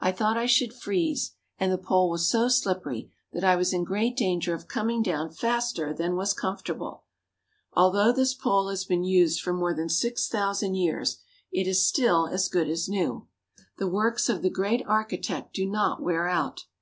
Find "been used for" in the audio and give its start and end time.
8.86-9.52